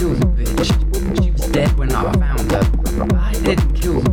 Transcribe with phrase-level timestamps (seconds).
[0.00, 1.22] kill the bitch.
[1.22, 3.16] She was dead when I found her.
[3.18, 4.09] I didn't kill her.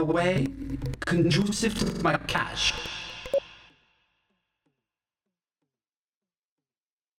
[0.00, 0.46] a way,
[1.00, 2.72] conducive to my cash.